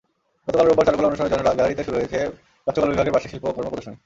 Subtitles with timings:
[0.47, 2.19] গতকাল রোববার চারুকলা অনুষদের জয়নুল গ্যালারিতে শুরু হয়েছে
[2.63, 3.95] প্রাচ্যকলা বিভাগের বার্ষিক শিল্পকর্ম প্রদর্শনী।